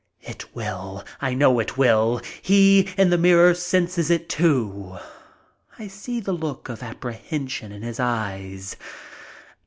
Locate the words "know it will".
1.35-2.21